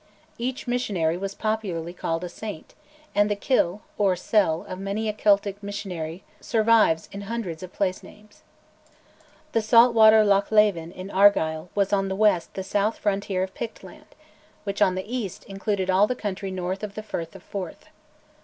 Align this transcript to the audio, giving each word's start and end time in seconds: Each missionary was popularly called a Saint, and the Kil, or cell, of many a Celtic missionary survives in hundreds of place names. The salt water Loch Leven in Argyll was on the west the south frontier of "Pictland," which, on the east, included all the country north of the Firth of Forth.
Each 0.39 0.65
missionary 0.65 1.15
was 1.15 1.35
popularly 1.35 1.93
called 1.93 2.23
a 2.23 2.27
Saint, 2.29 2.73
and 3.13 3.29
the 3.29 3.35
Kil, 3.35 3.81
or 3.99 4.15
cell, 4.15 4.65
of 4.67 4.79
many 4.79 5.07
a 5.07 5.13
Celtic 5.13 5.61
missionary 5.61 6.23
survives 6.39 7.07
in 7.11 7.21
hundreds 7.29 7.61
of 7.61 7.71
place 7.71 8.01
names. 8.01 8.41
The 9.51 9.61
salt 9.61 9.93
water 9.93 10.25
Loch 10.25 10.51
Leven 10.51 10.91
in 10.91 11.11
Argyll 11.11 11.69
was 11.75 11.93
on 11.93 12.07
the 12.07 12.15
west 12.15 12.55
the 12.55 12.63
south 12.63 12.97
frontier 12.97 13.43
of 13.43 13.53
"Pictland," 13.53 14.15
which, 14.63 14.81
on 14.81 14.95
the 14.95 15.05
east, 15.05 15.43
included 15.43 15.91
all 15.91 16.07
the 16.07 16.15
country 16.15 16.49
north 16.49 16.81
of 16.81 16.95
the 16.95 17.03
Firth 17.03 17.35
of 17.35 17.43
Forth. 17.43 17.85